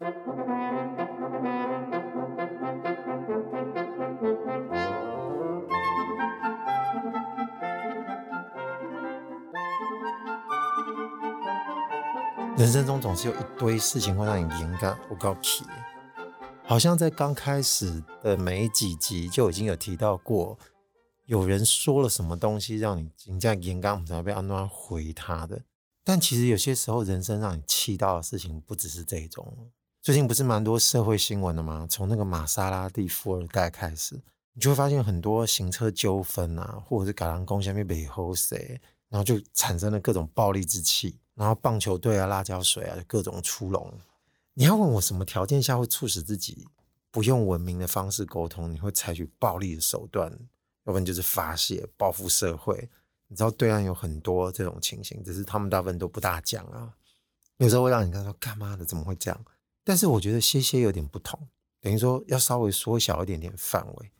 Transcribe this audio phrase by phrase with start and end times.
[0.00, 0.08] 人
[12.72, 15.66] 生中总是有一堆事情会让你灵感不告起，
[16.64, 20.58] 好像在刚开始的每几集就已经有提到过，
[21.26, 25.60] 有人说了什么东西让你灵感灵感才被安娜回他的。
[26.02, 29.70] 但其实有些时候，人生让你气到的事情不只是这种。
[30.02, 31.86] 最近不是蛮多社会新闻的吗？
[31.90, 34.14] 从那个玛莎拉蒂富二代开始，
[34.54, 41.18] 你就会发现很多行车纠纷啊，或者是赶上公下面背后谁，然后就产生了各种暴力之气。
[41.34, 43.92] 然后棒球队啊、辣椒水啊，就各种出笼。
[44.54, 46.66] 你要问我什么条件下会促使自己
[47.10, 48.72] 不用文明的方式沟通？
[48.72, 50.32] 你会采取暴力的手段，
[50.84, 52.88] 要不然就是发泄、报复社会。
[53.28, 56.94] 你知道对岸有很多这种情形，只是他们大部分都不大讲啊。
[57.58, 58.84] 有时候会让你看说干嘛的？
[58.84, 59.44] 怎么会这样？
[59.84, 61.48] 但是我觉得些些有点不同，
[61.80, 64.10] 等于说要稍微缩小一点点范围。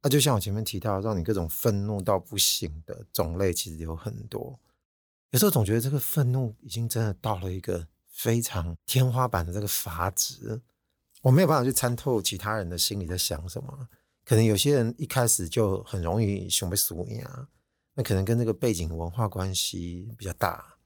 [0.00, 4.58] 那、就像我前面提到，让你各种愤怒到不行的种类，其实有很多。
[5.30, 10.62] 有时候总觉得这个愤怒已经真的到了一个非常天花板的这个阀值，
[11.20, 13.88] 我没有办法去参透其他人的心里在想什么。
[14.24, 17.48] 可能有些人一开始就很容易熊被俗你啊，
[17.94, 20.77] 那可能跟这个背景文化关系比较大。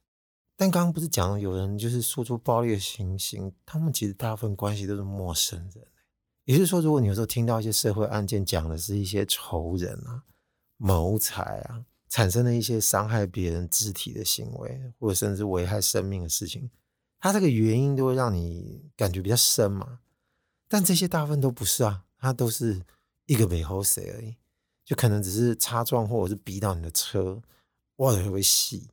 [0.55, 5.87] 但刚刚不是讲有人就是说出暴力的情形，他们其实大部分关系都是陌生人。
[6.45, 10.23] 也就是说，如果你有时候听到一些社会案件讲的是一些仇人啊、
[10.77, 11.85] 谋财啊。
[12.09, 16.69] 产生了一些伤害别人肢体的行为，或者甚至危害生命的事情，
[17.19, 20.01] 它这个原因都会让你感觉比较深嘛。
[20.69, 22.83] 但这些大部分都不是啊，它都是
[23.25, 24.35] 一个背后谁而已，
[24.85, 27.41] 就可能只是擦撞或者是逼到你的车，
[27.95, 28.91] 哇，会不会细？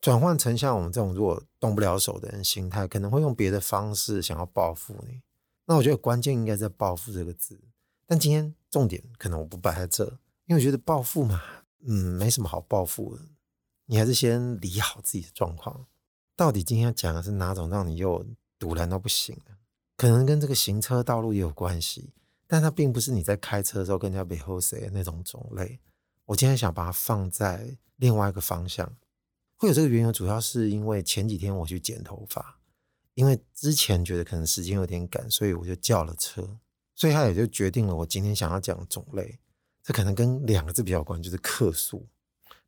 [0.00, 5.20] 转换成像我们这种如果动不了手的人心态，可能会用别的方式想要报复你。
[5.66, 7.60] 那我觉得关键应该在“报复”这个字。
[8.06, 10.04] 但今天重点可能我不摆在这，
[10.46, 11.42] 因为我觉得报复嘛。
[11.86, 13.22] 嗯，没什么好报复的，
[13.86, 15.86] 你还是先理好自己的状况。
[16.34, 18.24] 到底今天要讲的是哪种让你又
[18.58, 19.52] 赌烂到不行的？
[19.96, 22.12] 可能跟这个行车道路也有关系，
[22.46, 25.78] 但它并不是你在开车的时候跟人家背后谁的那种种类。
[26.24, 28.96] 我今天想把它放在另外一个方向，
[29.58, 32.60] 会有这个原因，主要是因为前几天我去剪头发，
[33.14, 36.58] 因为之前觉得可能时间有点赶，所以我就叫了车，
[36.94, 39.40] 所以他也就决定了我今天想要讲的种类。
[39.82, 42.06] 这可能跟两个字比较有关，就是客诉。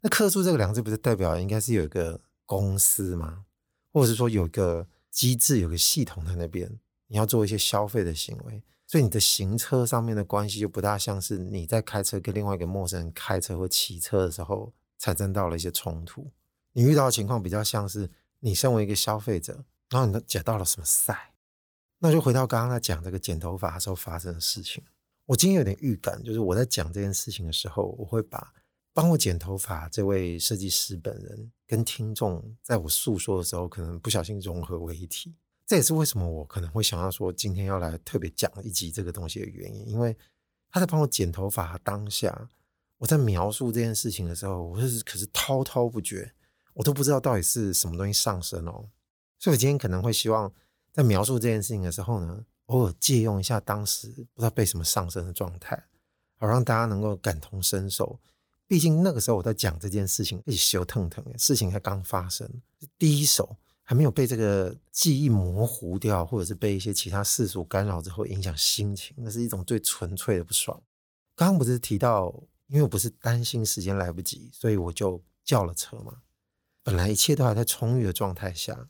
[0.00, 3.44] 那客诉这个两个字，不是代表应该是有一个公司吗？
[3.92, 16.32] 或者是说有一个机制、有个系统在那边，你要做一些消费的行为，所以你的行车上面的关系就不大像是你在开车跟另外一个陌生人开车或骑车的时候产生到了一些冲突。
[16.72, 18.10] 你遇到的情况比较像是
[18.40, 21.32] 你身为一个消费者，然后你都捡到了什么赛，
[21.98, 24.84] 那就回到刚刚在讲这个剪头发的时候发生的事情。
[25.26, 28.52] 我今天有点预感，就是我在讲这件事情的时候，我会把
[28.92, 35.34] 帮我剪头发这位设计师本人跟听众在我诉说的时候，可能不小心融合为一体。
[35.66, 40.16] 这也是为什么我可能会想要说今天要来特别讲一集这个东西的原因，因为
[40.68, 42.48] 他在帮我剪头发当下，
[42.98, 46.34] 我在描述这件事情的时候，我是可是滔滔不绝，
[46.74, 48.88] 我都不知道到底是什么东西上升哦。
[49.38, 50.52] 所以我今天可能会希望
[50.92, 52.44] 在描述这件事情的时候呢。
[52.70, 55.88] 偶尔借用一下当时不知道被什么上升的状态，
[56.36, 58.20] 好让大家能够感同身受。
[58.68, 62.48] 毕竟那个时候我在讲这件事情，一起羞腾腾，事情才刚发生，
[62.96, 70.80] 第一手还没有被这个记忆模糊掉，或者是被一些其他世俗干扰之后影响心情，那是一种最纯粹的不爽。
[71.34, 72.32] 刚刚不是提到，
[72.68, 76.18] 因为我不是担心时间来不及，所以我就叫了车嘛。
[76.90, 78.88] 本来一切都还在充裕的状态下，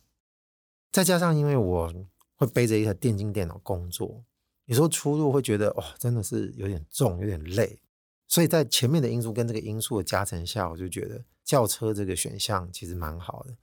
[0.91, 1.95] 再加上因为我。
[2.35, 4.25] 会背着一台电竞电脑工作，
[4.65, 7.79] 有时候出入会觉得哇，真的是有点重，有点累。
[8.27, 13.55] 所以在前面的因素跟这个因素的加成下，我就觉得轿车这个选项其实蛮好的，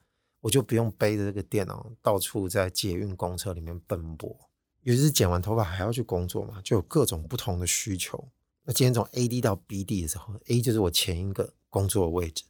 [0.42, 4.38] 我就不用背着这个电脑到处在捷运公车里面奔波。
[4.84, 8.30] 尤其是剪完头发还要去工作嘛，就有各种不同的需求。
[8.62, 12.44] 那今天从 A D 到 B D 的时候，A 就是我前一个工作的位置，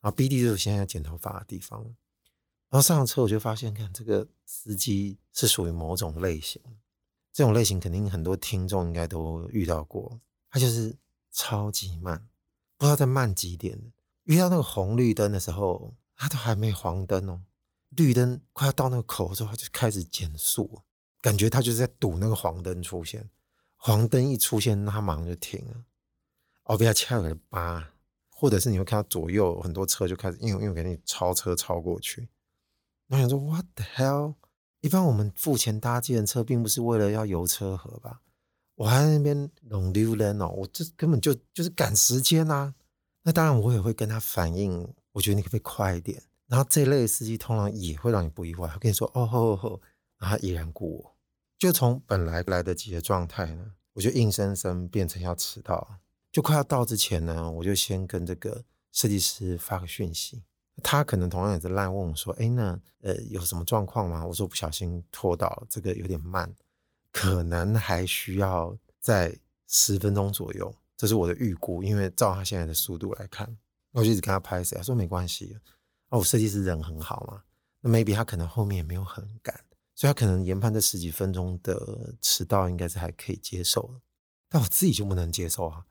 [0.00, 1.82] 然后 B D 就是我现在要剪头发的地方。
[2.68, 6.62] 然后上了车，我就发现，看这个司机是属于某种类型。
[7.32, 10.20] 这种类型肯定很多听众应该都遇到过。
[10.50, 10.96] 他就是
[11.32, 12.28] 超级慢，
[12.76, 13.92] 不知道在慢几点。
[14.24, 17.42] 遇到那个红绿灯的时候，他都还没黄灯哦。
[17.90, 20.82] 绿灯快要到那个口的时候，他就开始减速，
[21.20, 23.28] 感觉他就是在赌那个黄灯出现。
[23.76, 25.84] 黄灯一出现，他马上就停了。
[26.64, 27.92] 哦，不要掐个八，
[28.40, 32.26] 或者是你会看到左右很多车就开始，因为因为给你超车超过去。
[33.08, 34.36] 我想说，What the hell？
[34.80, 38.22] 一般我们付钱搭计程车，并不是为了要游车河吧？
[38.76, 42.74] 我还在那边弄溜人哦，我这根本就就是赶时间啊。
[43.24, 46.22] 那当然，我也会跟他反映，我觉得你可不可以快一点？
[46.46, 49.80] 然后这类的司机通常也会让你不意外，他跟你说哦吼吼吼，
[50.16, 51.16] 然后他依然顾我。
[51.58, 55.98] 就从本来来得及的状态呢，我就硬生生变成要迟到。
[56.32, 60.42] 就快要到之前呢，我就先跟这个设计师发个讯息。
[60.82, 66.54] 他可能同样也在赖问我说：“哎，那呃有什么状况吗？”我说：“不小心拖到，这个有点慢，
[67.12, 69.36] 可能还需要在
[69.66, 73.56] 十分钟左右。”这是我的预估，因为照他现在的速度来看，
[73.92, 75.58] 我就一直跟他拍谢，他说没关系。
[76.10, 77.42] 哦，我设计师人很好嘛，
[77.80, 79.54] 那 maybe 他可能后面也没有很赶，
[79.94, 84.00] 所以他可能研判这十几分钟的迟到应该是还可以接受的。
[84.48, 85.84] 但我自己就不能接受啊！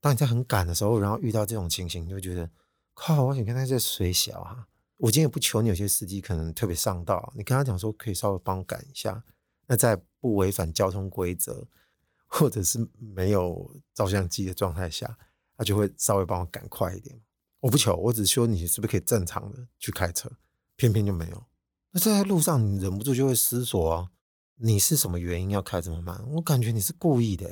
[0.00, 2.50] 当你在很赶的时候，然后遇到这种情形，你就觉得。
[2.92, 3.24] 靠！
[3.24, 4.68] 我想跟他在水小哈，
[4.98, 5.70] 我今天也不求你。
[5.70, 9.24] 有些司机可能特别上道，你跟他讲说可以稍微帮我赶一下，
[9.66, 11.66] 那在不违反交通规则
[12.26, 15.16] 或者是没有照相机的状态下，
[15.56, 17.18] 他就会稍微帮我赶快一点。
[17.60, 20.30] 我不求，我只说你是不是可以正常的去开车，
[20.76, 21.44] 偏偏就没有。
[21.92, 24.10] 那在路上你忍不住就会思索啊，
[24.56, 26.22] 你是什么原因要开这么慢？
[26.32, 27.50] 我感觉你是故意的。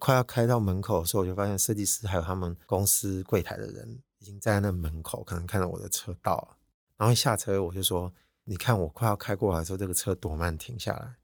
[0.00, 4.02] 快要开到门口的时候，我就发现设计师还有他们公司柜台的人。
[4.22, 6.56] 已经在那门口，可能看到我的车到了，
[6.98, 8.12] 然后一下车我就说
[8.44, 11.14] ：“你看我快要开过来的时候，这个车多慢停下来。”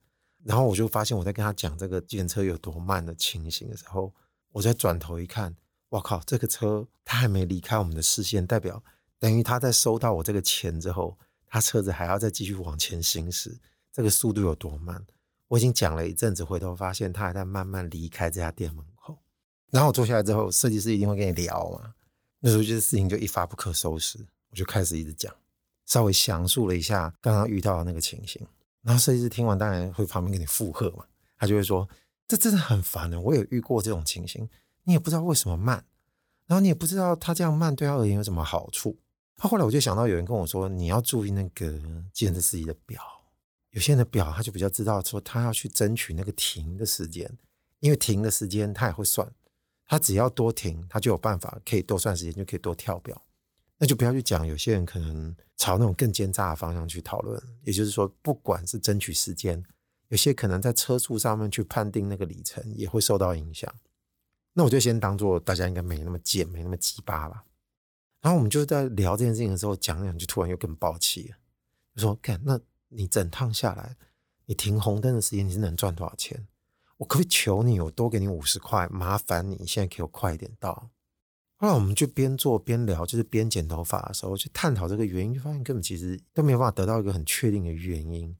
[0.42, 4.14] 然后我就发现我在跟他讲这个电车有多慢的情形的时候，
[4.50, 5.54] 我再转头一看，
[5.90, 6.22] 我靠！
[6.24, 8.82] 这个车他还没离开我们的视线，代表
[9.18, 13.58] 等于他在收到我这个钱之后，他车子还要再继续往前行驶，
[13.92, 15.06] 这个速度有多慢？
[15.48, 19.16] 我已经讲了一阵子，回头发现他还在慢慢离开这家店门口。
[19.70, 21.94] 然后我坐下来之后，设计师一定会跟你聊嘛。
[22.40, 24.18] 那时候，就是事情就一发不可收拾，
[24.50, 25.34] 我就开始一直讲，
[25.86, 28.46] 稍微详述了一下刚刚遇到的那个情形。
[28.82, 31.04] 然后设计师听完，当然会旁边给你附和嘛，
[31.36, 31.88] 他就会说
[32.28, 34.48] ：“这真的很烦的，我有遇过这种情形，
[34.84, 35.84] 你也不知道为什么慢，
[36.46, 38.96] 然后你也不知道他这样慢对他而言有什么好处。”
[39.36, 41.72] 他后来我就想到，有人跟我说：“你要注意那个
[42.12, 43.02] 计程车司机的表，
[43.76, 47.30] 有些人的表他就比较知道说他要去争取那个停的时间，
[47.80, 49.30] 因为停的时间他也会算。”
[49.84, 53.22] 他只要多停，他就有办法可以多算时间，就可以多跳表。
[53.76, 57.40] 那就不要去讲，有些人可能朝那种更奸诈的方向去讨论。
[57.62, 59.62] 也就是说，不管是争取时间，
[60.08, 63.72] 有些可能在车速上面去判定那个里程，也会受到影响。
[64.54, 67.44] 那我就先当做大家应该没那么贱，没那么鸡巴吧。
[68.22, 71.36] 然后我们就在聊这件事情的时候，讲讲就突然又更爆气了，
[71.94, 72.58] 就说：“看，那
[72.88, 73.96] 你整趟下来，
[74.46, 76.46] 你停红灯的时间，你是能赚多少钱？”
[76.98, 78.88] 我可不可以求你，我多给你五十块？
[78.88, 80.90] 麻烦你现在给我快一点到。
[81.58, 88.34] 后来我们就边做边聊，就是边剪头发的时候，去探讨这个原因，就发现根本其实都没有办法得到一个很确定的原因。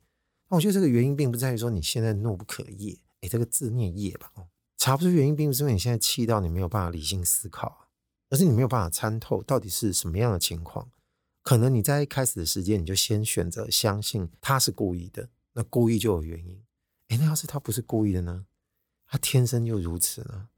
[0.49, 4.31] 那我觉得这个原因并不在于说你现在怒不可遏，诶，这个字念业吧？
[4.79, 7.89] 查不出原因，并不是因为你现在气到你没有办法理性思考，
[8.31, 10.91] 而是你没有办法参透到底是什么样的情况。
[11.47, 16.61] 可能你在一开始的时间，你就先选择相信他是故意的，那故意就有原因。
[17.07, 18.47] 哎，那要是他不是故意的呢？
[19.07, 20.49] 他天生就如此呢？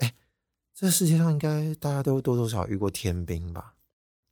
[0.00, 0.14] 哎，
[0.74, 3.76] 这世界上应该大家都多多少少遇过天兵吧？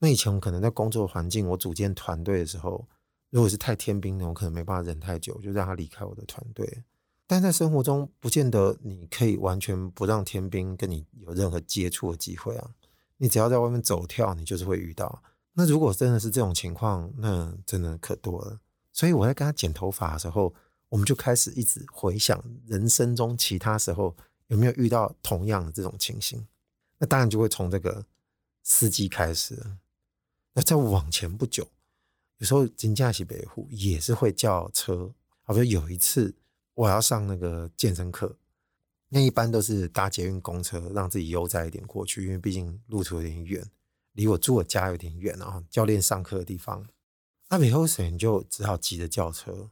[0.01, 2.87] 那以前我可能在工作环境，我组建团队的时候，
[3.31, 6.85] 如果是太天兵的，我可能没办法忍太久，就让他离开我的团队。
[7.27, 12.73] 但在生活中，不见得你可以完全不让天兵跟你有任何接触的机会啊。
[13.17, 15.23] 你只要在外面走跳，你就是会遇到。
[15.55, 18.61] 那如果真的是这种情况，那真的可多了。
[18.93, 20.55] 所以我在跟他剪头发的时候。
[20.93, 24.15] 我们就开始一直回想人生中其他时候
[24.49, 26.47] 有没有遇到同样的这种情形，
[26.99, 28.05] 那当然就会从这个
[28.63, 29.59] 司机开始。
[30.53, 31.67] 那再往前不久，
[32.37, 35.11] 有时候金驾驶北户也是会叫车。
[35.45, 36.35] 好比有一次
[36.75, 38.37] 我要上那个健身课，
[39.09, 43.67] 那一般都是搭捷运公车，让自己悠哉一点过去，因为毕竟路途有点远，
[44.13, 45.63] 离我住的家有点远啊。
[45.71, 46.87] 教练上课的地方，
[47.51, 49.71] 那北后谁就只好急着叫车。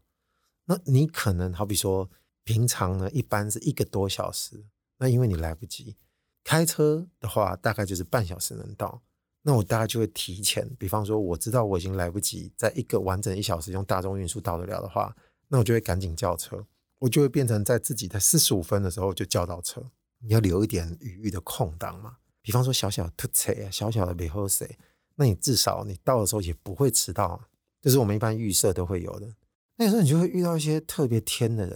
[0.66, 2.08] 那你可能好比说，
[2.44, 4.64] 平常呢一般是一个多小时，
[4.98, 5.96] 那因为你来不及
[6.44, 9.02] 开车的话，大概就是半小时能到。
[9.42, 15.16] 那我大概就会提前，比方说我知道我已经来不及在一个完整一小时用大众运输到得了的话，
[15.48, 16.66] 那我就会赶紧叫车，
[16.98, 19.90] 我就会变成在自己在四十五分的时候就叫到车。
[20.18, 24.78] 你要留一点余裕的空档嘛，比方说小小的突车啊，小小的背后谁，
[25.16, 27.40] 那你至少你到的时候也不会迟到，
[27.80, 29.34] 这是我们一般预设都会有的。
[29.76, 31.72] 那个时候你就会遇到一些特别天的人，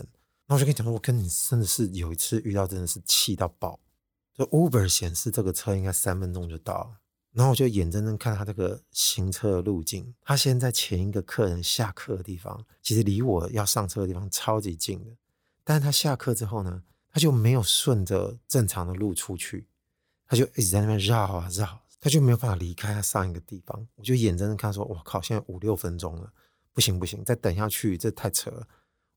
[0.47, 3.81] 然后我就跟你讲说，我跟你真的是有一次遇到，真的是气到爆。
[4.35, 6.97] 就 Uber 显示这个车应该三分钟就到，
[7.33, 15.11] 然后我就眼睁睁看他这个行车的路径，他先在前一个客人下课的地方，其实离我要上车的地方超级近的。
[15.63, 19.67] 但是他下课之后呢，他就没有顺着正常的路出去，
[20.27, 23.87] 他就一直在那边绕啊绕，他就没有办法离开他上一个地方。
[23.97, 26.33] 我就眼睁睁看说，我靠，现在五六分钟了，
[26.73, 28.67] 不行不行，再等下去这太扯了。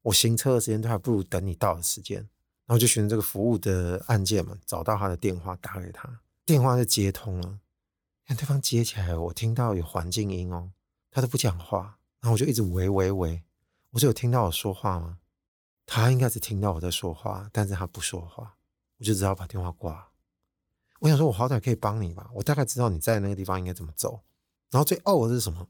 [0.01, 2.27] 我行车的时间都还不如等你到的时间。
[2.65, 7.59] 然后就选择这个服务的按键嘛，找到他的电话打给他，电话就接通了。
[8.25, 10.71] 看对方接起来，我听到有环境音哦，
[11.09, 13.41] 他都不讲话，然后我就一直喂喂喂，
[13.91, 15.19] 我说有听到我说话吗？
[15.85, 18.57] 他应该是听到我在说话，但是他不说话，
[18.97, 20.09] 我就只好把电话挂。
[20.99, 24.21] 我想说，我好歹可以帮你吧，我大概知道你在那个地方应该怎么走。
[24.71, 25.67] 然后最懊的是什么？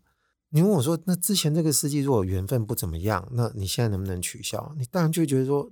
[0.49, 4.73] 你问我说，那之前这个司机如果缘分不怎么样，那你现在能不能取消？
[4.77, 5.69] 你当然就觉得说，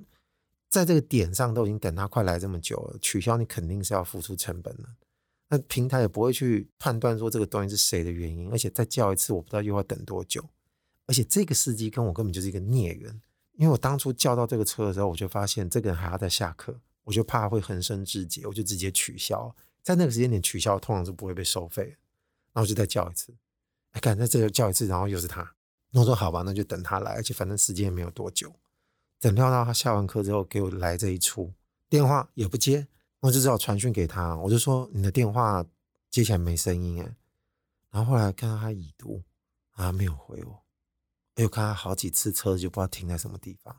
[0.69, 4.83] 在这个点上都已经等他快来这么久了，取消你肯定是要付出成本的。
[5.47, 10.43] 那平台也不会去判断说这个东西是谁的原因，而且再叫一次，我不知道又要等多久。
[11.07, 13.21] 而且这个司机跟我根本就是一个孽缘，
[13.53, 19.55] 因为我当初叫到这个车的时候，我就发现这个人还要再下课，我就怕会横生枝节，我就直接取消。
[19.81, 21.95] 在那个时间点取消，通常是不会被收费。
[22.51, 23.35] 然后就再叫一次，
[23.91, 25.55] 哎，干，那这叫一次，然后又是他。
[25.91, 28.53] 那我说好吧，那就等他来，而且反正时间也没有多久。
[29.19, 31.53] 等到他下完课之后，给我来这一出，
[31.89, 32.87] 电话也不接。
[33.19, 35.65] 我就只好传讯给他，我就说你的电话
[36.09, 37.15] 接起来没声音哎，
[37.91, 39.21] 然后后来看到他已读，
[39.71, 40.63] 啊没有回我，
[41.35, 43.75] 又看他好几次车就不知道停在什么地方。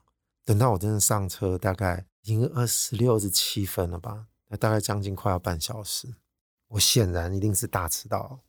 [0.47, 6.15] 等到我真的上车，大概已经二十六十七分了吧，那大概将近快要半小时。
[6.69, 8.41] 我显然一定是大迟到，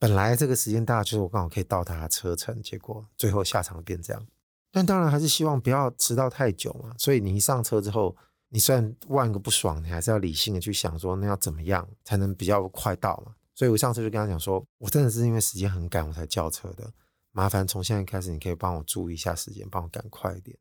[0.00, 4.26] 本来这个时间大就是我刚好可以到达车程，结果最后下场变这样。
[4.72, 8.16] 但当然还是希望不要迟到太久嘛，所以你一上车之后。
[8.54, 13.34] 你虽然万个不爽，你还是要理性的去想说，那要怎么样才能比较快到嘛？
[13.54, 16.92] 所以我上次就跟他讲说，我真的是因为时间很赶，我才叫车的。
[17.30, 20.54] 麻烦从现在开始，你可以帮我注意一下时间，帮我赶快一点。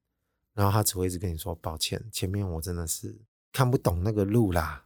[0.54, 4.86] 然后他只会一直跟你说抱歉，前面我真的是看不懂那个路啦。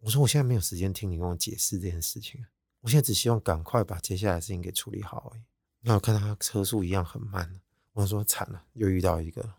[0.00, 2.44] 我说我现在没有时间听你跟我解释这件事情，
[2.80, 5.42] 我现在只希望赶快把接下来的事情给处理好而已。
[5.80, 7.60] 那我看到他车速一样很慢，
[7.92, 9.54] 我说惨了，又遇到一个，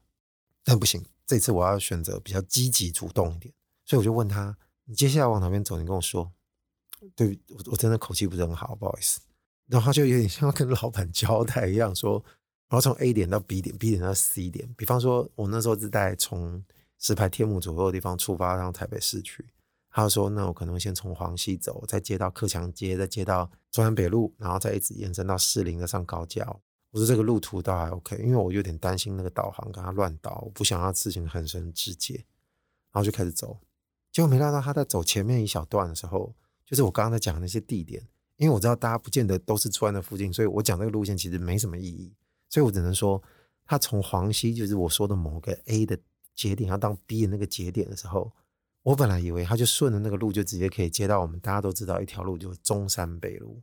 [0.64, 1.04] 但不行。
[1.26, 5.80] 这次我要选择比较积极主动一点，所以我就问他：“你接下来往哪边走？
[5.80, 6.32] 你跟我说。”
[7.16, 9.20] 对，我我真的口气不是很好，不好意思。
[9.68, 12.24] 然后他就有点像跟老板交代一样，说
[12.70, 14.68] ：“我要从 A 点到 B 点，B 点到 C 点。
[14.76, 16.64] 比方说，我那时候是在从
[17.00, 19.46] 石牌天母左右的地方出发，到台北市区。
[19.90, 26.46] 他说：那我可能先从黄溪走，再接到克强街，再接到中山北路，然后再一直延伸到士林，再上高架。”
[26.92, 32.14] 我说这个路途倒还 OK，因为我有点担心那个导航跟他乱导，我不想让事情横生枝节，
[32.94, 33.60] 然后就开始走。
[34.14, 36.34] 结果没料到他在走前面一小段的时候，
[36.66, 38.02] 就是我刚刚在讲那些地点，
[38.38, 42.14] 因为我知道大家不见得都是住在那附近，所以我讲这个路线其实没什么意义，
[42.56, 43.22] 所以我只能说，
[43.66, 46.00] 他从黄溪就是我说的某个 A 的
[46.34, 48.32] 节点要到 B 的那个节点的时候，
[48.82, 53.62] 我本来以为他就顺着那个路就直接可以接到我们大家都知道一条路，就是中山北路。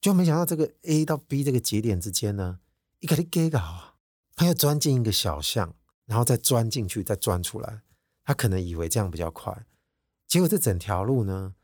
[0.00, 2.60] 就没想到这个 A 到 B 这个节点之间呢，
[3.00, 3.96] 一个你给搞啊，
[4.34, 5.74] 他要钻进一个小巷，
[6.06, 7.82] 然后再钻进去，再钻出来。
[8.24, 9.66] 他可能以为这样比较快，
[10.26, 11.54] 结果这整条路呢，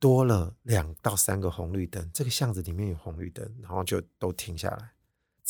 [0.00, 2.10] 多了两到三个红绿灯。
[2.12, 4.90] 这个巷子里面有红绿灯，然后就都停下来。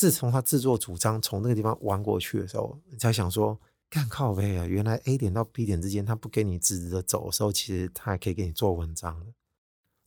[0.01, 3.55] 自从他自作主张从那个地方弯过去的时候，你才想说，
[3.87, 4.65] 干靠北啊！
[4.65, 9.27] 原来 A 点到 B 点之间，他不给你直直的走的时候，其实他还可以给你做文章的。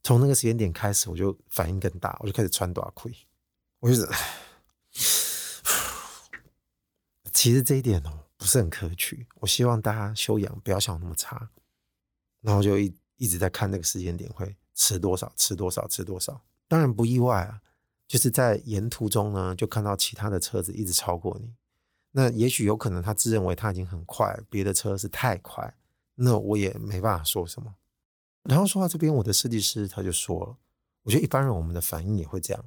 [0.02, 3.08] 从那个时间点开始，我就反应更大，我就开始穿短裤。
[3.78, 4.08] 我就是，
[7.32, 9.28] 其实这一点哦不是很可取。
[9.36, 11.50] 我希望大家修养不要想那么差。
[12.40, 16.42] 然后就一一直在看那个时间点会吃多少，吃多少，吃多少。
[16.66, 17.60] 当然不意外啊，
[18.06, 21.54] 就是在沿途中呢，就看到其他的车子一直超过你。
[22.12, 25.74] 那也许有可能他自认为他已经很快，别的车是太快，
[26.14, 27.74] 那我也没办法说什么。
[28.44, 30.56] 然后说到这边，我的设计师他就说了，
[31.02, 32.64] 我觉得一般人我们的反应也会这样，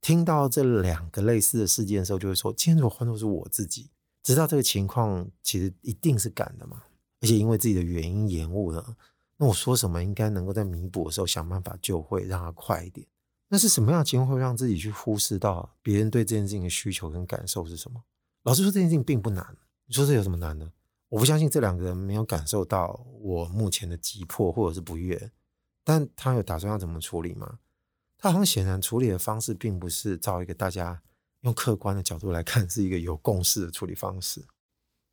[0.00, 3.90] 听到这两个类似的事件的时候，就会说：今天如果换作是我自己，
[4.22, 6.82] 知道这个情况其实一定是赶的嘛，
[7.20, 8.96] 而且因为自己的原因延误了，
[9.36, 13.06] 那我说什么应该能够在弥补的时候想办法就会让他快一点。
[13.48, 18.02] 那是什么样的情况会让自己去忽视到别人对这件事情的需求跟感受是什么？
[18.42, 20.70] 老实说，这件事情并不难，你说这有什么难的？
[21.08, 25.30] 我不相信这两个人没有感受到我目前的急迫或者是不悦，
[25.82, 27.58] 但他有打算要怎么处理吗？
[28.18, 31.00] 他好像显然处理的方式并不是照一个大家
[31.42, 34.44] 用客观的角度来看是一个有共识的处理方式，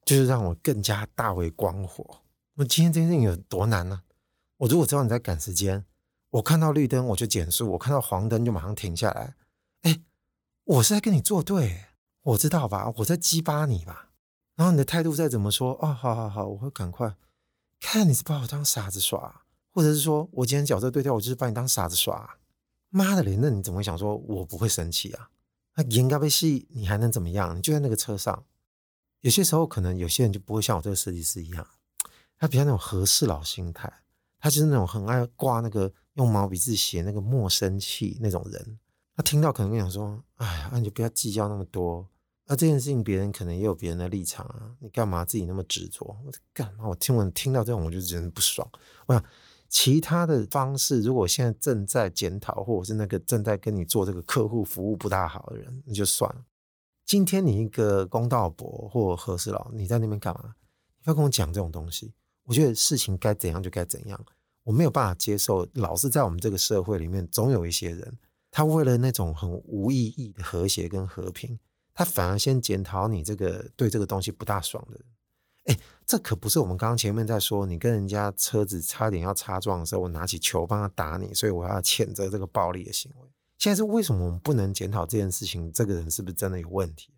[0.03, 2.21] 就是让我更加大为光火。
[2.55, 4.01] 那今天这件事情有多难呢？
[4.57, 5.85] 我如果知道你在赶时间，
[6.35, 9.35] 我看到绿灯我就减速，我看到黄灯就马上停下来。
[9.83, 10.01] 哎，
[10.65, 11.85] 我是在跟你作对，
[12.23, 12.91] 我知道吧？
[12.97, 14.09] 我在激发你吧？
[14.55, 17.15] 然后你的态度再怎么说，哦，好好好，我会赶快。
[17.79, 22.37] 看你是把我当傻子耍，或者是说我今天角色对调，我就是把你当傻子耍。
[22.89, 25.29] 妈的嘞，那你怎么会想说我不会生气啊？
[25.75, 27.57] 那严格被戏，你还能怎么样？
[27.57, 28.43] 你就在那个车上。
[29.21, 31.65] 有些时候可能有些人就不会像我这个设计师一样，
[32.37, 34.01] 他比较那种和事佬心态，
[34.37, 38.79] 他就是那种很爱挂那个用毛笔字写那个陌生气那种人。
[39.15, 42.05] 他听到可能会想说：“哎呀，那你就不要计较那么多。”
[42.47, 46.05] 那这件事情别人可能也有别人的立场啊，你干嘛自己那么执着？
[46.25, 46.87] 我干嘛？
[46.89, 48.69] 我听闻听到这种我就觉得不爽。
[49.07, 49.23] 我想
[49.67, 56.45] 其他的方式，如果现在正在检讨，或者是那个正在跟你做这个客户服务不大好的人，那就算了。
[57.03, 60.55] 今天你一个公道伯或和事佬，你在那边干嘛？
[60.97, 62.13] 你不要跟我讲这种东西。
[62.43, 64.25] 我觉得事情该怎样就该怎样，
[64.65, 65.65] 我没有办法接受。
[65.73, 68.17] 老是在我们这个社会里面，总有一些人，
[68.51, 71.57] 他为了那种很无意义的和谐跟和平。
[71.93, 75.05] 他反而先检讨你这个对这个东西不大爽的人，
[75.67, 83.29] 哎，这可不是我们刚刚前面在说，你跟人家车子差点要擦撞的时候，我拿起球帮他打你，所以我要谴责这个暴力的行为。
[83.57, 85.71] 现在是为什么我们不能检讨这件事情？
[85.71, 87.13] 这个人是不是真的有问题？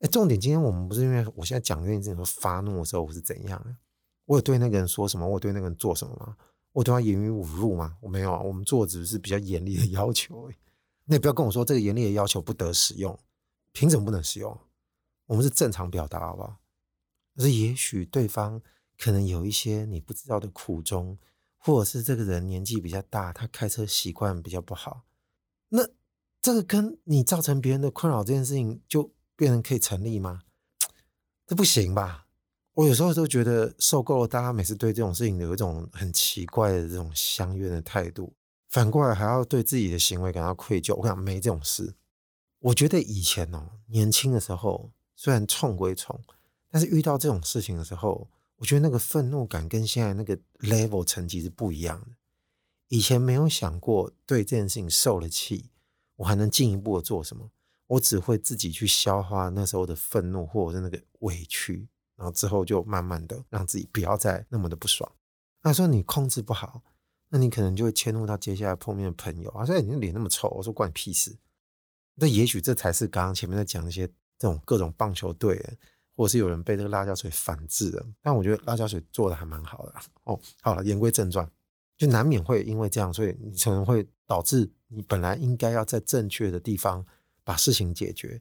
[0.00, 3.76] 哎，重点今天我们不是因为我现在讲这件事情发怒的时候我是怎样的？
[4.24, 5.24] 我有对那个人说什么？
[5.24, 6.36] 我对那个人做什么吗？
[6.76, 7.96] 我对他言语侮辱吗？
[8.02, 10.50] 我没有啊，我们做只是比较严厉的要求。
[11.08, 13.18] 那你不要跟我说这个严厉的要求不得使用。
[13.72, 14.60] 凭什么不能使用？
[15.24, 16.58] 我们是正常表达，好不好？
[17.34, 18.60] 可是也许对方
[18.98, 21.16] 可能有一些你不知道的苦衷，
[21.56, 25.06] 或者是这个人年纪比较大，他开车习惯比较不好。
[25.70, 25.88] 那
[26.42, 30.42] 这个跟你造成别人的困扰这件事情，就变成可以成立吗？
[31.46, 32.25] 这不行吧？
[32.76, 38.34] 我有时候都觉得受够了，大家每次对这种事情有一种很奇怪的这种相怨的态度，
[38.68, 40.94] 反过来还要对自己的行为感到愧疚。
[40.96, 41.94] 我讲没这种事。
[42.58, 46.20] 我觉得以前哦，年轻的时候虽然冲归冲，
[46.70, 52.08] 但是遇到这种事情的时候，我觉得那个愤怒感跟现在那个 level 层级是不一样的。
[52.88, 55.70] 以前没有想过对这件事情受了气，
[56.16, 57.50] 我还能进一步的做什么？
[57.86, 65.10] 我只会自己去消化那时候的愤怒或者是那个委屈，然后之后就慢慢的让自己不要再那么的不爽。
[65.62, 66.82] 那说你控制不好，
[67.28, 71.36] 那你可能就会迁怒到接下来碰面的朋友啊，说你脸那么臭，我说关你屁事。
[72.14, 74.06] 那也许这才是刚刚前面在讲一些
[74.38, 75.62] 这种各种棒球队，
[76.14, 78.06] 或者是有人被这个辣椒水反制的。
[78.22, 80.40] 但我觉得辣椒水做的还蛮好的哦。
[80.62, 81.46] 好了，言归正传，
[81.96, 87.04] 就难免会因为这样，所以你可能会导致你本来应该要在正确的地方
[87.44, 88.40] 把事情解决，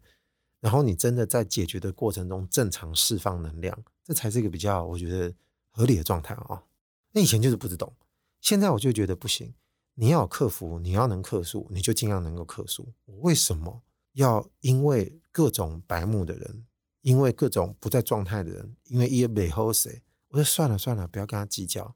[0.60, 5.34] 然后你真的在解决的过程中正常释放能量，这才是一个比较我觉得
[5.70, 6.64] 合理的状态啊。
[7.12, 7.94] 那以前就是不知道，
[8.42, 9.54] 现在我就觉得不行。
[9.98, 12.92] 你要克服，你要能克数，你就尽量能够克数。
[13.06, 13.82] 我为什么
[14.14, 16.66] 要因为各种白目的人，
[17.02, 20.04] 因为各种不在状态的人，因为一尾后谁？
[20.28, 21.96] 我说算了算了，不要跟他计较。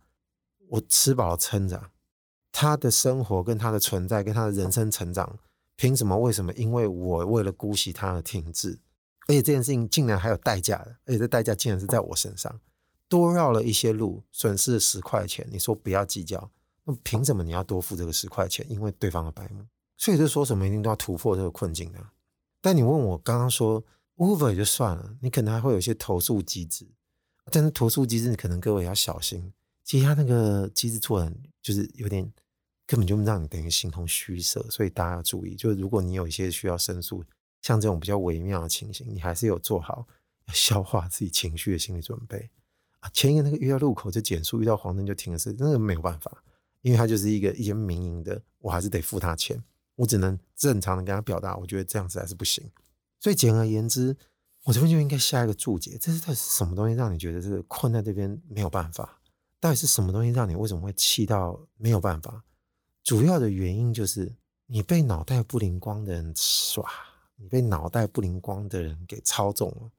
[0.70, 1.92] 我吃饱了撑着，
[2.54, 5.38] 他的生活跟他的存在跟他的人生成长，
[5.80, 6.18] 凭什么？
[6.18, 6.52] 为什么？
[6.56, 8.78] 因为我为了姑息他而停滞，
[9.28, 12.60] 而且这件事情竟然还有代价的，而且这代价竟然是在我身上，
[13.08, 15.48] 多绕了一些路，损失了十块钱。
[15.50, 16.52] 你说不要计较。
[16.84, 18.66] 那凭什么你要多付这个十块钱？
[18.70, 19.66] 因为对方的白目，
[19.96, 22.00] 所以就说什么一定都要突破这个困境的。
[22.60, 23.82] 但你问我刚刚说
[24.18, 26.86] Uber 也就算了，你可能还会有一些投诉机制，
[27.54, 29.54] 但是投诉机制你可能各位要小心。
[29.86, 32.30] 其实他那个机制做的就是有点
[32.90, 35.54] 根本就让你等于形同虚设，所以大家要注意。
[35.54, 37.24] 就是如果你有一些需要申诉，
[37.62, 40.08] 像这种比较微妙的情形，你还是有做好
[40.48, 42.50] 要消化自己情绪的心理准备
[43.02, 43.10] 啊。
[43.14, 46.44] 前一个那个遇到路口就减速，遇到黄灯就停的是那个没有办法。
[46.82, 49.62] 因为他就是一个一间民营的，我还是得付他钱，
[49.96, 52.68] 我只能正常的跟他表达，我觉得这样子还是不行。
[53.20, 54.18] 所以简而言之，
[54.64, 59.22] 我这边就应该下一个注解：这是到底是什么东西让你觉得这个困在这边没有办法？
[59.60, 62.44] 到底是什么东西让你为什么会气到没有办法？
[63.10, 64.36] 主要的原因就是
[64.68, 66.88] 你被脑袋不灵光的人耍，
[67.38, 69.90] 你被脑袋不灵光的人给操纵了，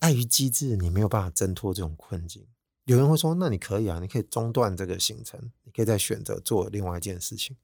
[0.00, 2.44] 碍于机制，你没有办法挣脱这种困境。
[2.86, 7.56] 有人会说：“那你可以啊，你可以中断这个行程，你可以再选择做另外一件事情。”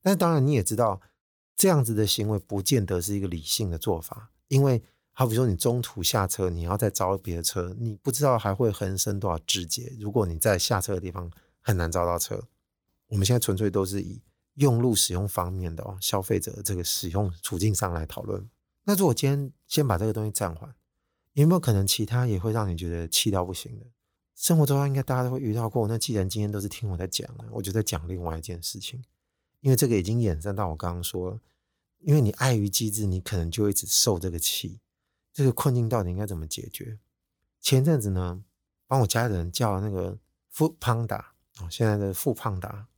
[0.00, 1.00] 但当然你也知道，
[1.56, 4.80] 这样子的行为不见得是一个理性的做法，因为
[5.10, 9.92] 好比说你中途下车，你要再招别的车，你不知道还会横生多少枝节。
[9.98, 11.28] 如果你在下车的地方
[11.60, 12.40] 很难招到车，
[13.12, 14.22] 我们现在纯粹都是以
[14.54, 18.48] 用路使用方面的哦，消费者这个使用处境上来讨论。
[18.84, 20.74] 那如果今天先把这个东西暂缓，
[21.34, 23.84] 有没有可能其他也会让你觉得气到不行的？
[24.34, 25.86] 生活中应该大家都会遇到过。
[25.86, 29.04] 那既然今天都是听我在讲，我就在讲另外一件事情。
[29.60, 31.40] 因为这个已经衍生到我刚刚说了，
[31.98, 34.80] 因为你碍于机制，你可能就一直受这个气。
[35.34, 36.98] 这个困境到底应该怎么解决？
[37.60, 38.42] 前阵子呢，
[38.86, 42.88] 帮我家人叫那个富胖达哦，现在的富胖达，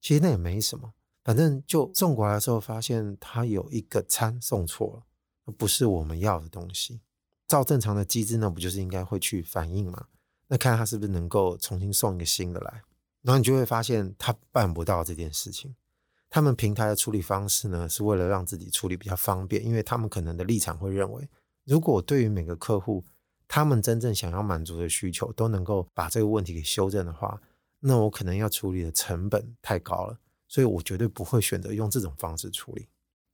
[0.00, 5.04] 其实那也没什么，反正就送过来的时候，发现他有一个餐送错
[5.46, 7.00] 了，不是我们要的东西。
[7.46, 10.06] 照正常的机制，那不就是应该会去反映吗？
[10.46, 12.82] 那看他是不是能够重新送一个新的来，
[13.22, 15.74] 然后你就会发现他办不到这件事情。
[16.28, 21.28] 他们平台的处理方式呢，是为了让自己处理比较方便，因为他们可能的立场会认为，
[21.64, 23.04] 如果对于每个客户，
[23.48, 27.40] 他们真正想要满足的需求都能够把这个问题给修正的话，
[27.80, 32.88] 那我可能要处理的成本太高了，所以我绝对不会选择用这种方式处理。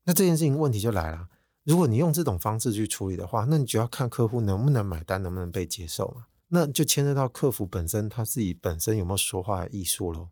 [0.04, 1.28] 那这件事情问题就来了，
[1.64, 6.26] 如果你用这种方式去处理的话，那你就要看客户能不能买单，能不能被接受嘛？
[6.48, 10.28] 那就牵涉到客服本身他自己本身有没有说话的艺术喽？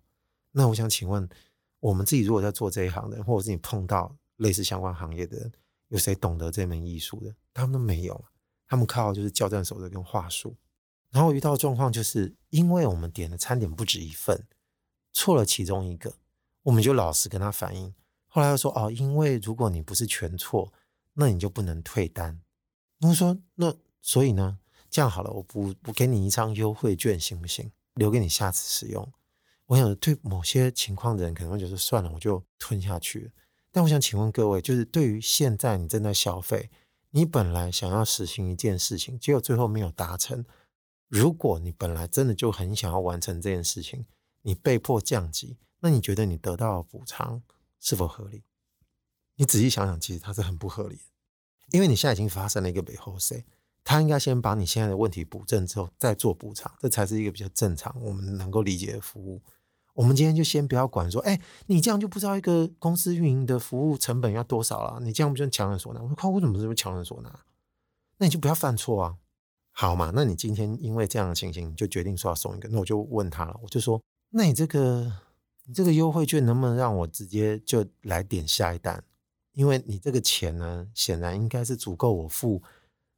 [0.52, 1.28] 那我想请问，
[1.80, 5.52] 我们自己如果在做这一行的，或者是你碰到类似相关行业的人，
[5.88, 7.34] 有谁懂得这门艺术的？
[7.52, 8.24] 他们都没有。
[8.68, 10.56] 他们靠的就是交战守则跟话术，
[11.14, 14.48] 然后遇到状况就是因为我们点的餐点不止一份，
[15.12, 16.12] 错了其中一个，
[16.64, 17.94] 我们就老实跟他反映。
[18.26, 20.72] 后来又说哦，因为如果你不是全错，
[21.12, 22.40] 那你就不能退单。
[23.02, 23.72] 我说那
[24.02, 24.58] 所以呢，
[24.90, 27.70] 这样好了，我不，我给你一张优惠券行不行？
[27.94, 29.12] 留给你下次使用。
[29.66, 33.30] 我想对某些情况的人可能会觉得算了，我就吞下去了。
[33.70, 36.70] 但我想请问各位，就是对于现在你正在消费。
[37.10, 40.44] 你本来想要实行一件事情，结果最后没有达成。
[41.14, 44.04] 如果你本来真的就很想要完成这件事情，
[44.42, 47.40] 你被迫降级，那你觉得你得到的补偿
[47.78, 48.42] 是否合理？
[49.36, 51.02] 你仔细想想，其实它是很不合理的，
[51.70, 53.44] 因为你现在已经发生了一个背后谁，
[53.84, 59.40] 他应该先把你现在的问题补正之后再做补偿，这才是一个比较正常我们能够理解的服务。
[59.92, 64.98] 我们今天就先不要管说，哎，你这样就不知道一个公司运营的服务成本要多少了。
[65.00, 66.02] 你这样不就强人所难？
[66.02, 67.32] 我说靠，为什么是不是强人所难？
[68.18, 69.16] 那你就不要犯错啊，
[69.76, 70.12] 好嘛？
[70.14, 75.12] 那你今天因为这样的情形，你就决定说要送一个，那我就问他了，我就说，那你这个
[75.64, 79.02] 你这个优惠券能不能让我直接就来点下一单？
[79.52, 82.62] 因为你这个钱呢，显然应该是足够我付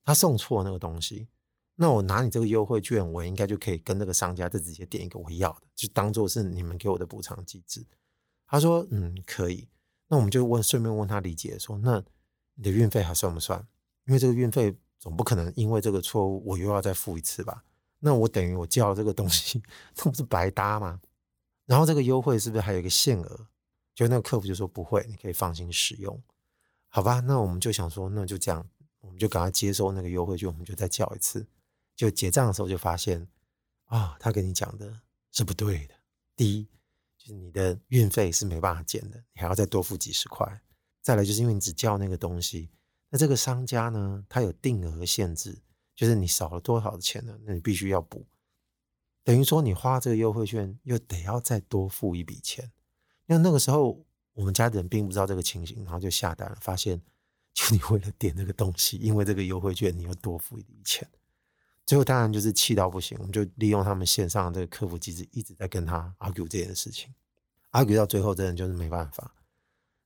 [0.02, 1.28] 他送错那个东西。
[1.74, 7.84] 那我拿你这个优惠券，我应该就可以跟那个商家再直接点一个我要的，就当做是你们给我的补偿机制。
[8.46, 9.68] 他说：“嗯，可以。”
[10.08, 12.02] 那我们就问，顺便问他理解说：“那
[12.54, 13.66] 你的运费还算不算？
[14.06, 17.64] 因为这个运费总不可能因为这个错误我又要再付一次吧？
[17.98, 19.62] 那我等于我叫这个东西，
[19.96, 21.00] 那不是白搭吗？
[21.64, 23.48] 然后这个优惠是不是还有一个限额？
[23.94, 26.22] 就那个客服就说不会，你可以放心使用，
[26.88, 27.20] 好吧？
[27.20, 28.68] 那我们就想说，那就这样，
[29.00, 31.46] 我们就赶快接收那个优惠券，我们就再叫一次。”
[31.96, 33.26] 就结账的时候就发现，
[33.86, 35.00] 啊、他跟你讲的
[35.32, 35.94] 是不对的。
[36.36, 36.68] 第一，
[37.16, 40.60] 就是你的运费是没办法减的，你还要再多付几十块。
[41.00, 42.68] 再来就是因为你只叫那个东西，
[43.10, 45.60] 那这个商家呢，他有定额限制，
[45.94, 48.26] 就是你少了多少的钱呢，那你必须要补。
[49.22, 52.70] 等于说你花这个优惠券又得要再多付一笔钱。
[53.26, 57.00] 因为那个时候我们家人并不知道这个情形，然后就下单了，发现
[57.52, 61.08] 就你为了点这个东西，因为这个优惠券你又多付一笔钱。
[61.84, 67.14] 最后当然就是气到不行，我们就利用他们线上的这个客服机制，一直在跟他 argue 这件事情
[67.70, 69.34] ，argue 到最后真的就是没办法，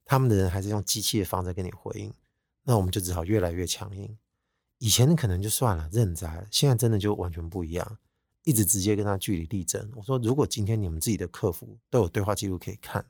[0.04, 2.12] 他们的人还是用机器的方式跟你回应，
[2.64, 4.16] 那我们就只好越来越强硬。
[4.78, 7.98] 以前可能就算了，认栽了，现在真的就完全不一样，
[8.44, 9.90] 一直直接跟他据理力争。
[9.94, 13.04] 我说，如果今天你们自己的客服都有对话记录可以看，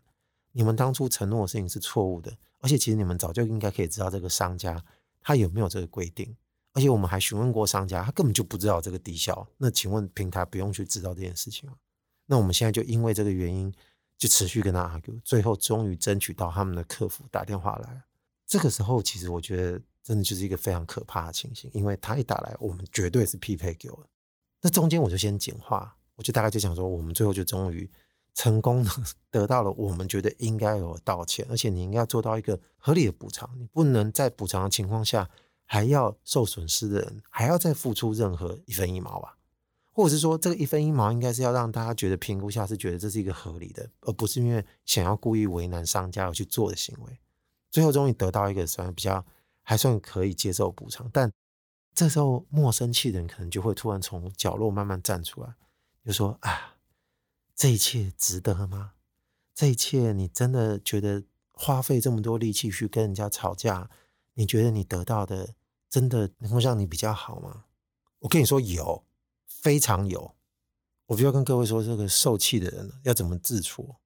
[0.53, 4.85] 你们当初承诺的事情是错误的，而且其实你们早就应该可以知道这个商家
[5.21, 6.37] 他有没有这个规定。
[6.73, 9.47] 而且我们还询问过商家，他根本就不知道这个低消。
[9.59, 11.77] 那请问平台不用去知道这件事情吗？
[12.27, 13.73] 那我们现在就因为这个原因，
[14.17, 18.03] 就持续跟他 argue，最后终于争取到他们的客服打电话来。
[18.51, 24.07] 这个时候，其实我觉得真的就是一个非常可怕的情形，因为他一打来，我们绝对是匹配给我。
[24.61, 27.89] 那中间我就先简化，我就大概就想说，我们最后就终于
[28.35, 28.91] 成功的
[29.31, 35.31] 得到了我们觉得应该有的道歉，而且你应该要做到一个合理的补偿，你不能在补偿的情况下。
[35.73, 39.39] 还要受损失的人还要再付出任何一分一毛吧，
[39.93, 47.21] 或者是说，这个一分一毛应该是要让大家觉得评估下是觉得这是一个合理的，而不是因为想要故意为难商家而去做的行为。
[47.71, 49.25] 最后终于得到一个算比较
[49.63, 51.33] 还算可以接受补偿，但
[51.95, 55.55] 这时候莫生气的人可能就会突然从角落慢慢站出来，
[56.05, 56.77] 就说：“啊，
[57.55, 58.93] 这一切值得吗？
[59.55, 63.91] 这一切你真的觉得花费这么多力气去跟人家吵架，
[64.35, 65.55] 你觉得你得到的？”
[65.91, 67.65] 真的能够让你比较好吗？
[68.21, 69.05] 我跟你说有，
[69.45, 70.37] 非常有。
[71.07, 73.97] 我就要跟各位说，这个受气的人要怎么自处？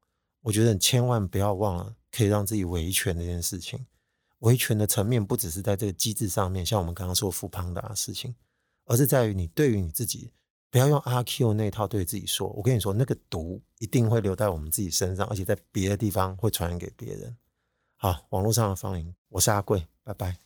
[0.40, 3.86] 我觉得你千万不要忘了可以让自己维权这件事情。
[4.40, 8.34] 维权的层面不只是在这个机制上面，像我们刚刚说富胖达的事情，
[8.84, 10.30] 而是在于你对于你自己，
[10.70, 12.48] 不要用阿 Q 那套对自己说。
[12.50, 17.36] 我跟你说，那个毒一定会留在我们自己身上，而且在别的地方会传染给别人。
[17.96, 20.43] 好，网络上的芳邻，我是阿贵，拜拜。